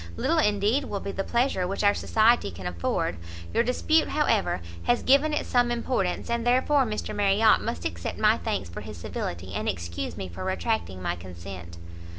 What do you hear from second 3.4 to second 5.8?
your dispute however, has given it some